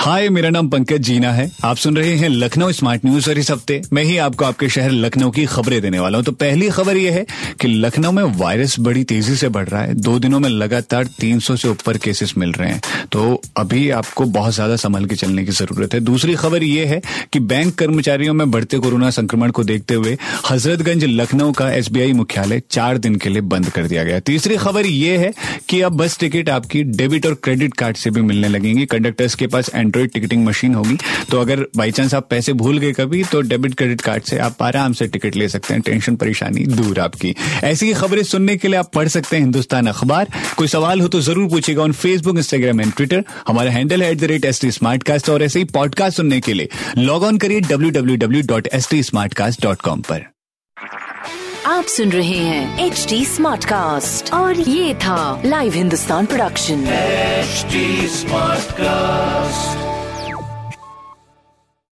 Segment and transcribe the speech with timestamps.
[0.00, 3.50] हाय, मेरा नाम पंकज जीना है। आप सुन रहे हैं लखनऊ स्मार्ट न्यूज़ और इस
[3.50, 6.96] हफ़्ते मैं ही आपको आपके शहर लखनऊ की खबरें देने वाला हूँ। तो पहली खबर
[6.96, 7.24] यह है
[7.60, 11.56] कि लखनऊ में वायरस बड़ी तेज़ी से बढ़ रहा है। दो दिनों में लगातार 300
[11.56, 12.80] से ऊपर केसेस मिल रहे हैं।
[13.12, 17.00] तो अभी आपको बहुत ज़्यादा संभल के चलने की ज़रूरत है। दूसरी खबर यह है
[17.32, 20.16] कि बैंक कर्मचारियों में बढ़ते कोरोना संक्रमण को देखते हुए
[20.50, 24.86] हजरतगंज लखनऊ का एसबीआई मुख्यालय चार दिन के लिए बंद कर दिया गया। तीसरी खबर
[24.86, 25.32] यह है
[25.68, 29.46] कि अब बस टिकट आपकी डेबिट और क्रेडिट कार्ड से भी मिलने लगेंगी। कंडक्टर्स के
[29.46, 30.96] पास एंड्रॉइड टिकटिंग मशीन होगी।
[31.30, 34.62] तो अगर बाई चांस आप पैसे भूल गए कभी तो डेबिट क्रेडिट कार्ड से आप
[34.62, 38.68] आराम से टिकट ले सकते हैं। टेंशन परेशानी दूर आपकी। ऐसी ही खबरें सुनने के
[38.68, 42.36] लिए आप पढ़ सकते हैं हिंदुस्तान अखबार। कोई सवाल हो तो ज़रूर पूछेगा on Facebook
[42.38, 44.70] Instagram and Twitter हमारा हैंडल है at the rate S T
[45.02, 48.68] Smartcast और ऐसे ही पॉडकास्ट सुनने के लिए लॉग ऑन करिए W W W dot
[48.72, 49.02] S T
[49.34, 50.28] Smartcast dot com पर।
[51.66, 56.84] आप सुन रहे हैं एच डी स्मार्ट कास्ट और ये था live Hindustan production
[57.40, 57.82] HD
[58.14, 59.39] Smartcast.